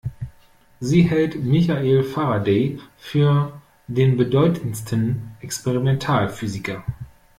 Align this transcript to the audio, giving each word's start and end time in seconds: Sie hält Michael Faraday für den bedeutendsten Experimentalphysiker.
Sie 0.79 1.03
hält 1.03 1.43
Michael 1.43 2.03
Faraday 2.03 2.79
für 2.97 3.61
den 3.85 4.17
bedeutendsten 4.17 5.33
Experimentalphysiker. 5.41 6.83